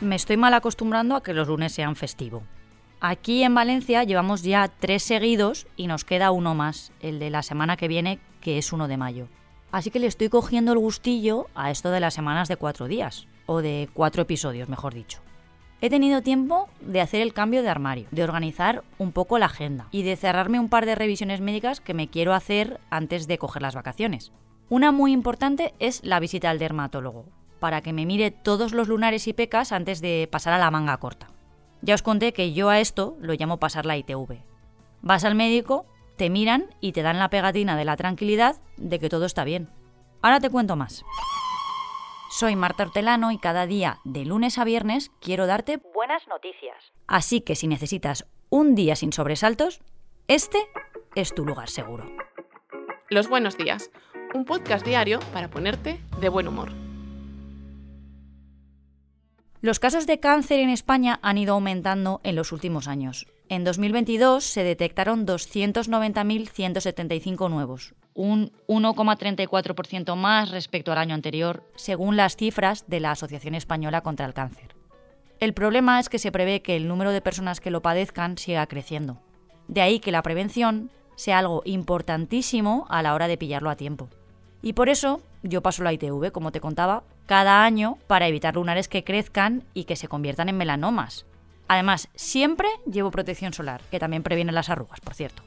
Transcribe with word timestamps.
Me 0.00 0.14
estoy 0.14 0.36
mal 0.36 0.54
acostumbrando 0.54 1.16
a 1.16 1.22
que 1.22 1.32
los 1.32 1.48
lunes 1.48 1.72
sean 1.72 1.96
festivo. 1.96 2.42
Aquí 3.00 3.42
en 3.42 3.54
Valencia 3.54 4.04
llevamos 4.04 4.42
ya 4.42 4.68
tres 4.68 5.02
seguidos 5.02 5.66
y 5.74 5.86
nos 5.86 6.04
queda 6.04 6.30
uno 6.30 6.54
más, 6.54 6.92
el 7.00 7.18
de 7.18 7.30
la 7.30 7.42
semana 7.42 7.76
que 7.76 7.88
viene, 7.88 8.20
que 8.40 8.58
es 8.58 8.72
1 8.72 8.88
de 8.88 8.96
mayo. 8.96 9.28
Así 9.72 9.90
que 9.90 9.98
le 9.98 10.06
estoy 10.06 10.28
cogiendo 10.28 10.72
el 10.72 10.78
gustillo 10.78 11.48
a 11.54 11.70
esto 11.70 11.90
de 11.90 12.00
las 12.00 12.14
semanas 12.14 12.48
de 12.48 12.56
cuatro 12.56 12.86
días, 12.88 13.26
o 13.46 13.62
de 13.62 13.88
cuatro 13.94 14.22
episodios, 14.22 14.68
mejor 14.68 14.94
dicho. 14.94 15.20
He 15.80 15.90
tenido 15.90 16.22
tiempo 16.22 16.68
de 16.80 17.00
hacer 17.00 17.20
el 17.20 17.32
cambio 17.32 17.62
de 17.62 17.68
armario, 17.68 18.06
de 18.10 18.22
organizar 18.22 18.84
un 18.98 19.12
poco 19.12 19.38
la 19.38 19.46
agenda 19.46 19.88
y 19.90 20.02
de 20.02 20.16
cerrarme 20.16 20.60
un 20.60 20.68
par 20.68 20.86
de 20.86 20.94
revisiones 20.94 21.40
médicas 21.40 21.80
que 21.80 21.94
me 21.94 22.08
quiero 22.08 22.32
hacer 22.32 22.80
antes 22.90 23.26
de 23.26 23.38
coger 23.38 23.62
las 23.62 23.74
vacaciones. 23.74 24.32
Una 24.68 24.90
muy 24.90 25.12
importante 25.12 25.74
es 25.78 26.02
la 26.04 26.18
visita 26.18 26.50
al 26.50 26.58
dermatólogo, 26.58 27.26
para 27.60 27.82
que 27.82 27.92
me 27.92 28.04
mire 28.04 28.32
todos 28.32 28.72
los 28.72 28.88
lunares 28.88 29.28
y 29.28 29.32
pecas 29.32 29.70
antes 29.70 30.00
de 30.00 30.28
pasar 30.30 30.54
a 30.54 30.58
la 30.58 30.72
manga 30.72 30.96
corta. 30.96 31.28
Ya 31.82 31.94
os 31.94 32.02
conté 32.02 32.32
que 32.32 32.52
yo 32.52 32.68
a 32.68 32.80
esto 32.80 33.16
lo 33.20 33.34
llamo 33.34 33.58
pasar 33.58 33.86
la 33.86 33.96
ITV. 33.96 34.42
Vas 35.02 35.24
al 35.24 35.36
médico, 35.36 35.86
te 36.16 36.30
miran 36.30 36.74
y 36.80 36.92
te 36.92 37.02
dan 37.02 37.20
la 37.20 37.30
pegatina 37.30 37.76
de 37.76 37.84
la 37.84 37.96
tranquilidad 37.96 38.56
de 38.76 38.98
que 38.98 39.08
todo 39.08 39.24
está 39.24 39.44
bien. 39.44 39.68
Ahora 40.20 40.40
te 40.40 40.50
cuento 40.50 40.74
más. 40.74 41.04
Soy 42.30 42.56
Marta 42.56 42.82
Hortelano 42.82 43.30
y 43.30 43.38
cada 43.38 43.66
día, 43.66 44.00
de 44.04 44.24
lunes 44.24 44.58
a 44.58 44.64
viernes, 44.64 45.12
quiero 45.20 45.46
darte 45.46 45.80
buenas 45.94 46.26
noticias. 46.26 46.92
Así 47.06 47.40
que 47.40 47.54
si 47.54 47.68
necesitas 47.68 48.26
un 48.50 48.74
día 48.74 48.96
sin 48.96 49.12
sobresaltos, 49.12 49.80
este 50.26 50.58
es 51.14 51.34
tu 51.34 51.44
lugar 51.44 51.68
seguro. 51.68 52.10
Los 53.08 53.28
buenos 53.28 53.56
días, 53.56 53.92
un 54.34 54.44
podcast 54.44 54.84
diario 54.84 55.20
para 55.32 55.48
ponerte 55.48 56.00
de 56.20 56.28
buen 56.28 56.48
humor. 56.48 56.72
Los 59.60 59.78
casos 59.80 60.06
de 60.06 60.20
cáncer 60.20 60.60
en 60.60 60.68
España 60.70 61.18
han 61.22 61.38
ido 61.38 61.54
aumentando 61.54 62.20
en 62.24 62.36
los 62.36 62.52
últimos 62.52 62.88
años. 62.88 63.26
En 63.48 63.64
2022 63.64 64.44
se 64.44 64.64
detectaron 64.64 65.26
290.175 65.26 67.50
nuevos, 67.50 67.94
un 68.14 68.52
1,34% 68.68 70.14
más 70.16 70.50
respecto 70.50 70.92
al 70.92 70.98
año 70.98 71.14
anterior, 71.14 71.62
según 71.74 72.16
las 72.16 72.36
cifras 72.36 72.86
de 72.88 73.00
la 73.00 73.12
Asociación 73.12 73.54
Española 73.54 74.02
contra 74.02 74.26
el 74.26 74.34
Cáncer. 74.34 74.76
El 75.38 75.52
problema 75.52 76.00
es 76.00 76.08
que 76.08 76.18
se 76.18 76.32
prevé 76.32 76.62
que 76.62 76.76
el 76.76 76.88
número 76.88 77.12
de 77.12 77.20
personas 77.20 77.60
que 77.60 77.70
lo 77.70 77.82
padezcan 77.82 78.38
siga 78.38 78.66
creciendo. 78.66 79.20
De 79.68 79.82
ahí 79.82 80.00
que 80.00 80.12
la 80.12 80.22
prevención 80.22 80.90
sea 81.16 81.38
algo 81.38 81.62
importantísimo 81.64 82.86
a 82.88 83.02
la 83.02 83.14
hora 83.14 83.28
de 83.28 83.36
pillarlo 83.36 83.70
a 83.70 83.76
tiempo. 83.76 84.08
Y 84.62 84.72
por 84.72 84.88
eso 84.88 85.20
yo 85.42 85.62
paso 85.62 85.82
la 85.82 85.92
ITV, 85.92 86.30
como 86.32 86.52
te 86.52 86.60
contaba, 86.60 87.02
cada 87.26 87.64
año 87.64 87.98
para 88.06 88.28
evitar 88.28 88.54
lunares 88.54 88.88
que 88.88 89.04
crezcan 89.04 89.64
y 89.74 89.84
que 89.84 89.96
se 89.96 90.08
conviertan 90.08 90.48
en 90.48 90.56
melanomas. 90.56 91.26
Además, 91.68 92.08
siempre 92.14 92.68
llevo 92.90 93.10
protección 93.10 93.52
solar, 93.52 93.82
que 93.90 93.98
también 93.98 94.22
previene 94.22 94.52
las 94.52 94.70
arrugas, 94.70 95.00
por 95.00 95.14
cierto. 95.14 95.42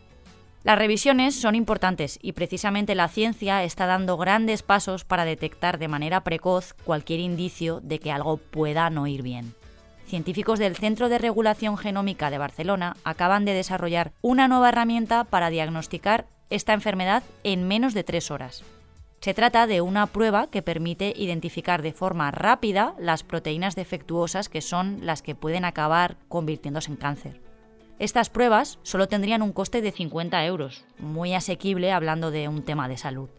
Las 0.63 0.77
revisiones 0.77 1.39
son 1.39 1.55
importantes 1.55 2.19
y 2.21 2.33
precisamente 2.33 2.93
la 2.93 3.07
ciencia 3.07 3.63
está 3.63 3.85
dando 3.85 4.17
grandes 4.17 4.61
pasos 4.61 5.05
para 5.05 5.23
detectar 5.23 5.79
de 5.79 5.87
manera 5.87 6.23
precoz 6.25 6.73
cualquier 6.83 7.21
indicio 7.21 7.79
de 7.79 7.99
que 7.99 8.11
algo 8.11 8.37
pueda 8.37 8.89
no 8.89 9.07
ir 9.07 9.21
bien. 9.21 9.55
Científicos 10.09 10.57
del 10.57 10.75
Centro 10.75 11.07
de 11.07 11.19
Regulación 11.19 11.77
Genómica 11.77 12.31
de 12.31 12.39
Barcelona 12.39 12.97
acaban 13.03 13.45
de 13.45 13.53
desarrollar 13.53 14.11
una 14.21 14.47
nueva 14.47 14.69
herramienta 14.69 15.23
para 15.23 15.51
diagnosticar 15.51 16.25
esta 16.49 16.73
enfermedad 16.73 17.21
en 17.43 17.67
menos 17.67 17.93
de 17.93 18.03
tres 18.03 18.31
horas. 18.31 18.63
Se 19.21 19.35
trata 19.35 19.67
de 19.67 19.81
una 19.81 20.07
prueba 20.07 20.47
que 20.47 20.63
permite 20.63 21.13
identificar 21.15 21.83
de 21.83 21.93
forma 21.93 22.31
rápida 22.31 22.95
las 22.97 23.21
proteínas 23.21 23.75
defectuosas 23.75 24.49
que 24.49 24.61
son 24.61 25.05
las 25.05 25.21
que 25.21 25.35
pueden 25.35 25.63
acabar 25.63 26.17
convirtiéndose 26.27 26.89
en 26.89 26.97
cáncer. 26.97 27.41
Estas 27.99 28.31
pruebas 28.31 28.79
solo 28.81 29.07
tendrían 29.07 29.43
un 29.43 29.53
coste 29.53 29.83
de 29.83 29.91
50 29.91 30.43
euros, 30.43 30.85
muy 30.97 31.35
asequible 31.35 31.91
hablando 31.91 32.31
de 32.31 32.47
un 32.47 32.63
tema 32.63 32.87
de 32.87 32.97
salud. 32.97 33.29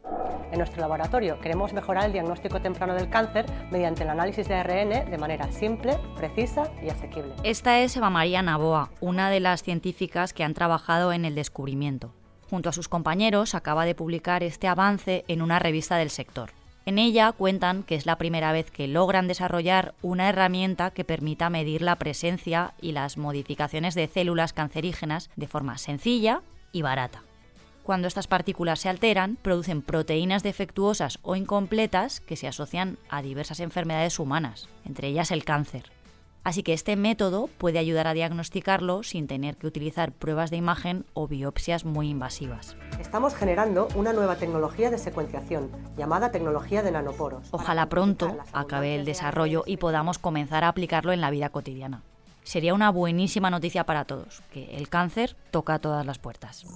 En 0.51 0.59
nuestro 0.59 0.81
laboratorio 0.81 1.41
queremos 1.41 1.73
mejorar 1.73 2.07
el 2.07 2.13
diagnóstico 2.13 2.61
temprano 2.61 2.95
del 2.95 3.09
cáncer 3.09 3.47
mediante 3.71 4.03
el 4.03 4.11
análisis 4.11 4.49
de 4.49 4.55
ARN 4.55 5.11
de 5.11 5.19
manera 5.19 5.51
simple, 5.53 5.99
precisa 6.17 6.71
y 6.83 6.89
asequible. 6.89 7.33
Esta 7.45 7.81
es 7.81 7.97
Eva 7.97 8.11
María 8.11 8.43
Naboa, 8.43 8.91
una 9.01 9.31
de 9.31 9.41
las 9.41 9.63
científicas 9.63 10.33
que 10.33 10.45
han 10.45 10.55
trabajado 10.55 11.13
en 11.13 11.25
el 11.25 11.35
descubrimiento 11.35 12.13
junto 12.51 12.69
a 12.69 12.73
sus 12.73 12.89
compañeros, 12.89 13.55
acaba 13.55 13.85
de 13.85 13.95
publicar 13.95 14.43
este 14.43 14.67
avance 14.67 15.25
en 15.29 15.41
una 15.41 15.61
revista 15.61 15.97
del 15.97 16.11
sector. 16.11 16.51
En 16.85 16.99
ella 16.99 17.31
cuentan 17.33 17.85
que 17.85 17.95
es 17.95 18.07
la 18.07 18.19
primera 18.19 18.53
vez 18.53 18.71
que 18.71 18.89
logran 18.89 19.29
desarrollar 19.29 19.95
una 20.03 20.29
herramienta 20.29 20.91
que 20.91 21.05
permita 21.05 21.49
medir 21.49 21.83
la 21.83 21.97
presencia 21.97 22.75
y 22.81 22.93
las 22.93 23.17
modificaciones 23.17 23.95
de 23.95 24.09
células 24.09 24.53
cancerígenas 24.53 25.31
de 25.37 25.47
forma 25.47 25.79
sencilla 25.79 26.43
y 26.73 26.83
barata. 26.83 27.23
Cuando 27.91 28.07
estas 28.07 28.29
partículas 28.29 28.79
se 28.79 28.89
alteran, 28.89 29.37
producen 29.43 29.83
proteínas 29.83 30.45
defectuosas 30.45 31.19
o 31.23 31.35
incompletas 31.35 32.21
que 32.21 32.37
se 32.37 32.47
asocian 32.47 32.99
a 33.09 33.21
diversas 33.21 33.59
enfermedades 33.59 34.21
humanas, 34.21 34.69
entre 34.85 35.09
ellas 35.09 35.33
el 35.33 35.45
cáncer. 35.45 35.91
Así 36.45 36.63
que 36.63 36.73
este 36.73 36.95
método 36.95 37.49
puede 37.59 37.81
ayudar 37.81 38.07
a 38.07 38.15
diagnosticarlo 38.15 39.03
sin 39.03 39.27
tener 39.27 39.57
que 39.57 39.67
utilizar 39.67 40.13
pruebas 40.13 40.53
de 40.53 40.59
imagen 40.59 41.05
o 41.15 41.27
biopsias 41.27 41.85
muy 41.85 42.11
invasivas. 42.11 42.77
Estamos 43.01 43.35
generando 43.35 43.89
una 43.97 44.13
nueva 44.13 44.37
tecnología 44.37 44.93
de 44.93 44.99
secuenciación 44.99 45.73
llamada 45.97 46.31
tecnología 46.31 46.85
de 46.85 46.93
nanoporos. 46.93 47.49
Ojalá 47.51 47.89
pronto 47.89 48.39
acabe 48.53 48.95
el 48.95 49.05
desarrollo 49.05 49.65
y 49.67 49.79
podamos 49.79 50.21
comenzar 50.21 50.63
a 50.63 50.69
aplicarlo 50.69 51.11
en 51.11 51.21
la 51.21 51.31
vida 51.31 51.49
cotidiana. 51.49 52.05
Sería 52.51 52.75
una 52.75 52.91
buenísima 52.91 53.49
noticia 53.49 53.87
para 53.87 54.07
todos, 54.07 54.43
que 54.53 54.77
el 54.77 54.89
cáncer 54.89 55.37
toca 55.53 55.79
todas 55.79 56.05
las 56.05 56.19
puertas. 56.19 56.67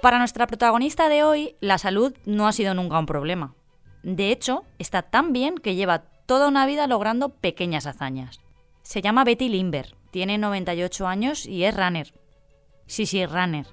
Para 0.00 0.18
nuestra 0.18 0.46
protagonista 0.46 1.08
de 1.08 1.24
hoy, 1.24 1.56
la 1.58 1.78
salud 1.78 2.14
no 2.24 2.46
ha 2.46 2.52
sido 2.52 2.72
nunca 2.72 3.00
un 3.00 3.06
problema. 3.06 3.56
De 4.04 4.30
hecho, 4.30 4.62
está 4.78 5.02
tan 5.02 5.32
bien 5.32 5.56
que 5.56 5.74
lleva 5.74 6.04
toda 6.24 6.46
una 6.46 6.66
vida 6.66 6.86
logrando 6.86 7.30
pequeñas 7.30 7.86
hazañas. 7.86 8.38
Se 8.82 9.02
llama 9.02 9.24
Betty 9.24 9.48
Limber, 9.48 9.96
tiene 10.12 10.38
98 10.38 11.08
años 11.08 11.46
y 11.46 11.64
es 11.64 11.76
runner. 11.76 12.14
Sí, 12.86 13.06
sí, 13.06 13.26
runner. 13.26 13.66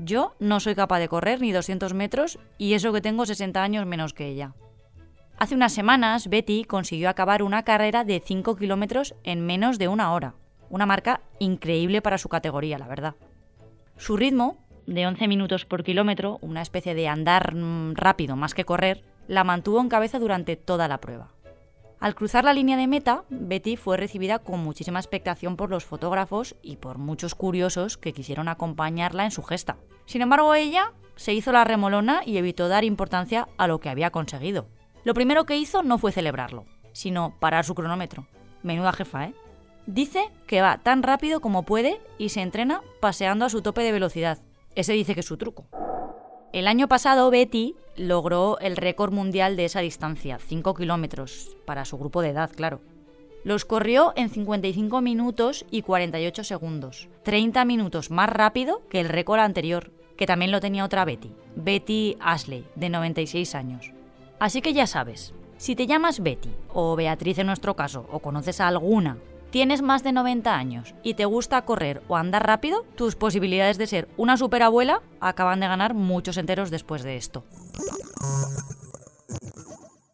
Yo 0.00 0.34
no 0.40 0.58
soy 0.58 0.74
capaz 0.74 0.98
de 0.98 1.08
correr 1.08 1.40
ni 1.40 1.52
200 1.52 1.94
metros 1.94 2.40
y 2.58 2.74
eso 2.74 2.92
que 2.92 3.00
tengo 3.00 3.26
60 3.26 3.62
años 3.62 3.86
menos 3.86 4.12
que 4.12 4.26
ella. 4.26 4.56
Hace 5.38 5.54
unas 5.54 5.74
semanas, 5.74 6.28
Betty 6.28 6.64
consiguió 6.64 7.10
acabar 7.10 7.42
una 7.42 7.62
carrera 7.62 8.04
de 8.04 8.22
5 8.24 8.56
kilómetros 8.56 9.14
en 9.22 9.44
menos 9.44 9.78
de 9.78 9.86
una 9.86 10.14
hora. 10.14 10.34
Una 10.70 10.86
marca 10.86 11.20
increíble 11.38 12.00
para 12.00 12.16
su 12.16 12.30
categoría, 12.30 12.78
la 12.78 12.88
verdad. 12.88 13.16
Su 13.98 14.16
ritmo, 14.16 14.56
de 14.86 15.06
11 15.06 15.28
minutos 15.28 15.66
por 15.66 15.84
kilómetro, 15.84 16.38
una 16.40 16.62
especie 16.62 16.94
de 16.94 17.08
andar 17.08 17.54
mm, 17.54 17.96
rápido 17.96 18.34
más 18.34 18.54
que 18.54 18.64
correr, 18.64 19.04
la 19.28 19.44
mantuvo 19.44 19.78
en 19.82 19.90
cabeza 19.90 20.18
durante 20.18 20.56
toda 20.56 20.88
la 20.88 21.02
prueba. 21.02 21.28
Al 22.00 22.14
cruzar 22.14 22.44
la 22.44 22.54
línea 22.54 22.78
de 22.78 22.86
meta, 22.86 23.24
Betty 23.28 23.76
fue 23.76 23.98
recibida 23.98 24.38
con 24.38 24.60
muchísima 24.60 25.00
expectación 25.00 25.56
por 25.56 25.68
los 25.68 25.84
fotógrafos 25.84 26.56
y 26.62 26.76
por 26.76 26.96
muchos 26.96 27.34
curiosos 27.34 27.98
que 27.98 28.14
quisieron 28.14 28.48
acompañarla 28.48 29.24
en 29.24 29.30
su 29.30 29.42
gesta. 29.42 29.76
Sin 30.06 30.22
embargo, 30.22 30.54
ella 30.54 30.92
se 31.16 31.34
hizo 31.34 31.52
la 31.52 31.64
remolona 31.64 32.22
y 32.24 32.38
evitó 32.38 32.68
dar 32.68 32.84
importancia 32.84 33.48
a 33.58 33.66
lo 33.66 33.80
que 33.80 33.90
había 33.90 34.10
conseguido. 34.10 34.68
Lo 35.06 35.14
primero 35.14 35.46
que 35.46 35.56
hizo 35.56 35.84
no 35.84 35.98
fue 35.98 36.10
celebrarlo, 36.10 36.64
sino 36.90 37.32
parar 37.38 37.64
su 37.64 37.76
cronómetro. 37.76 38.26
Menuda 38.64 38.92
jefa, 38.92 39.26
¿eh? 39.26 39.34
Dice 39.86 40.30
que 40.48 40.62
va 40.62 40.78
tan 40.78 41.04
rápido 41.04 41.40
como 41.40 41.62
puede 41.62 42.00
y 42.18 42.30
se 42.30 42.42
entrena 42.42 42.82
paseando 42.98 43.44
a 43.44 43.48
su 43.48 43.62
tope 43.62 43.84
de 43.84 43.92
velocidad. 43.92 44.38
Ese 44.74 44.94
dice 44.94 45.14
que 45.14 45.20
es 45.20 45.26
su 45.26 45.36
truco. 45.36 45.68
El 46.52 46.66
año 46.66 46.88
pasado 46.88 47.30
Betty 47.30 47.76
logró 47.94 48.58
el 48.58 48.76
récord 48.76 49.12
mundial 49.12 49.54
de 49.54 49.66
esa 49.66 49.78
distancia, 49.78 50.40
5 50.40 50.74
kilómetros, 50.74 51.56
para 51.66 51.84
su 51.84 51.98
grupo 51.98 52.20
de 52.20 52.30
edad, 52.30 52.50
claro. 52.50 52.80
Los 53.44 53.64
corrió 53.64 54.12
en 54.16 54.28
55 54.28 55.02
minutos 55.02 55.66
y 55.70 55.82
48 55.82 56.42
segundos, 56.42 57.08
30 57.22 57.64
minutos 57.64 58.10
más 58.10 58.28
rápido 58.28 58.82
que 58.88 58.98
el 58.98 59.08
récord 59.08 59.38
anterior, 59.38 59.92
que 60.16 60.26
también 60.26 60.50
lo 60.50 60.58
tenía 60.58 60.84
otra 60.84 61.04
Betty, 61.04 61.30
Betty 61.54 62.16
Ashley, 62.18 62.66
de 62.74 62.88
96 62.88 63.54
años. 63.54 63.92
Así 64.38 64.60
que 64.60 64.74
ya 64.74 64.86
sabes, 64.86 65.34
si 65.56 65.74
te 65.74 65.86
llamas 65.86 66.20
Betty, 66.20 66.50
o 66.72 66.96
Beatriz 66.96 67.38
en 67.38 67.46
nuestro 67.46 67.74
caso, 67.74 68.06
o 68.10 68.18
conoces 68.18 68.60
a 68.60 68.68
alguna 68.68 69.16
tienes 69.50 69.80
más 69.80 70.02
de 70.02 70.12
90 70.12 70.54
años 70.54 70.94
y 71.02 71.14
te 71.14 71.24
gusta 71.24 71.62
correr 71.62 72.02
o 72.08 72.16
andar 72.16 72.46
rápido, 72.46 72.84
tus 72.94 73.16
posibilidades 73.16 73.78
de 73.78 73.86
ser 73.86 74.08
una 74.18 74.36
superabuela 74.36 75.00
acaban 75.20 75.60
de 75.60 75.68
ganar 75.68 75.94
muchos 75.94 76.36
enteros 76.36 76.70
después 76.70 77.02
de 77.02 77.16
esto. 77.16 77.42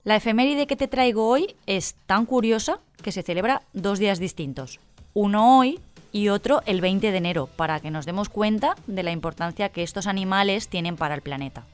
La 0.04 0.16
efeméride 0.16 0.66
que 0.68 0.76
te 0.76 0.88
traigo 0.88 1.28
hoy 1.28 1.56
es 1.66 1.96
tan 2.06 2.26
curiosa 2.26 2.78
que 3.02 3.10
se 3.10 3.22
celebra 3.22 3.62
dos 3.72 3.98
días 3.98 4.20
distintos. 4.20 4.78
Uno 5.14 5.58
hoy, 5.58 5.80
y 6.12 6.28
otro 6.28 6.62
el 6.66 6.80
20 6.80 7.10
de 7.10 7.16
enero, 7.16 7.48
para 7.56 7.80
que 7.80 7.90
nos 7.90 8.06
demos 8.06 8.28
cuenta 8.28 8.76
de 8.86 9.02
la 9.02 9.12
importancia 9.12 9.70
que 9.70 9.82
estos 9.82 10.06
animales 10.06 10.68
tienen 10.68 10.96
para 10.96 11.14
el 11.14 11.22
planeta. 11.22 11.64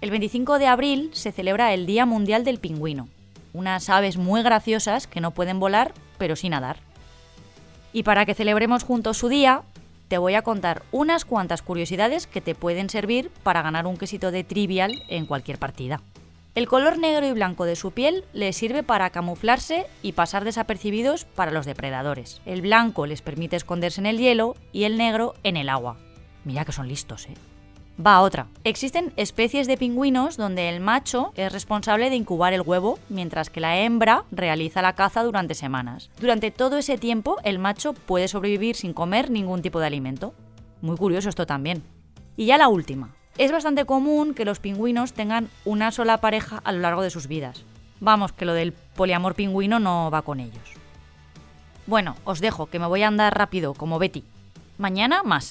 El 0.00 0.10
25 0.10 0.58
de 0.58 0.66
abril 0.66 1.10
se 1.12 1.30
celebra 1.30 1.74
el 1.74 1.84
Día 1.84 2.06
Mundial 2.06 2.42
del 2.42 2.58
Pingüino, 2.58 3.08
unas 3.52 3.90
aves 3.90 4.16
muy 4.16 4.42
graciosas 4.42 5.06
que 5.06 5.20
no 5.20 5.32
pueden 5.32 5.60
volar, 5.60 5.92
pero 6.16 6.36
sí 6.36 6.48
nadar. 6.48 6.78
Y 7.92 8.02
para 8.02 8.24
que 8.24 8.32
celebremos 8.32 8.82
juntos 8.82 9.18
su 9.18 9.28
día, 9.28 9.60
te 10.08 10.16
voy 10.16 10.36
a 10.36 10.42
contar 10.42 10.82
unas 10.90 11.26
cuantas 11.26 11.60
curiosidades 11.60 12.26
que 12.26 12.40
te 12.40 12.54
pueden 12.54 12.88
servir 12.88 13.30
para 13.42 13.60
ganar 13.60 13.86
un 13.86 13.98
quesito 13.98 14.30
de 14.30 14.42
trivial 14.42 15.02
en 15.08 15.26
cualquier 15.26 15.58
partida. 15.58 16.00
El 16.54 16.66
color 16.66 16.96
negro 16.98 17.26
y 17.26 17.32
blanco 17.32 17.66
de 17.66 17.76
su 17.76 17.90
piel 17.90 18.24
les 18.32 18.56
sirve 18.56 18.82
para 18.82 19.10
camuflarse 19.10 19.86
y 20.02 20.12
pasar 20.12 20.44
desapercibidos 20.44 21.26
para 21.26 21.52
los 21.52 21.66
depredadores. 21.66 22.40
El 22.46 22.62
blanco 22.62 23.04
les 23.04 23.20
permite 23.20 23.56
esconderse 23.56 24.00
en 24.00 24.06
el 24.06 24.18
hielo 24.18 24.56
y 24.72 24.84
el 24.84 24.96
negro 24.96 25.34
en 25.42 25.58
el 25.58 25.68
agua. 25.68 25.98
Mira 26.44 26.64
que 26.64 26.72
son 26.72 26.88
listos, 26.88 27.26
¿eh? 27.26 27.34
Va 27.98 28.20
otra. 28.20 28.46
Existen 28.64 29.12
especies 29.16 29.66
de 29.66 29.76
pingüinos 29.76 30.36
donde 30.36 30.68
el 30.68 30.80
macho 30.80 31.32
es 31.36 31.52
responsable 31.52 32.08
de 32.08 32.16
incubar 32.16 32.52
el 32.52 32.62
huevo, 32.62 32.98
mientras 33.08 33.50
que 33.50 33.60
la 33.60 33.78
hembra 33.78 34.24
realiza 34.30 34.80
la 34.80 34.94
caza 34.94 35.22
durante 35.22 35.54
semanas. 35.54 36.10
Durante 36.18 36.50
todo 36.50 36.78
ese 36.78 36.96
tiempo, 36.96 37.36
el 37.44 37.58
macho 37.58 37.92
puede 37.92 38.28
sobrevivir 38.28 38.76
sin 38.76 38.94
comer 38.94 39.30
ningún 39.30 39.60
tipo 39.60 39.80
de 39.80 39.86
alimento. 39.86 40.34
Muy 40.80 40.96
curioso 40.96 41.28
esto 41.28 41.46
también. 41.46 41.82
Y 42.36 42.46
ya 42.46 42.56
la 42.56 42.68
última. 42.68 43.14
Es 43.36 43.52
bastante 43.52 43.84
común 43.84 44.34
que 44.34 44.44
los 44.44 44.60
pingüinos 44.60 45.12
tengan 45.12 45.48
una 45.64 45.92
sola 45.92 46.18
pareja 46.18 46.60
a 46.64 46.72
lo 46.72 46.80
largo 46.80 47.02
de 47.02 47.10
sus 47.10 47.26
vidas. 47.26 47.64
Vamos, 48.00 48.32
que 48.32 48.46
lo 48.46 48.54
del 48.54 48.72
poliamor 48.72 49.34
pingüino 49.34 49.78
no 49.78 50.10
va 50.10 50.22
con 50.22 50.40
ellos. 50.40 50.74
Bueno, 51.86 52.16
os 52.24 52.40
dejo, 52.40 52.66
que 52.66 52.78
me 52.78 52.86
voy 52.86 53.02
a 53.02 53.08
andar 53.08 53.36
rápido, 53.36 53.74
como 53.74 53.98
Betty. 53.98 54.24
Mañana 54.78 55.22
más. 55.22 55.50